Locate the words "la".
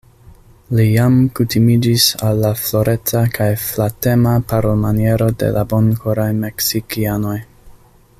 2.45-2.51, 5.59-5.65